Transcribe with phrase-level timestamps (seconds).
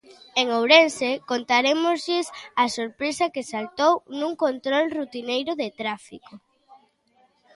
[0.41, 2.27] En Ourense, contarémoslles
[2.63, 6.33] a sorpresa que saltou nun control rutineiro de Tráfico.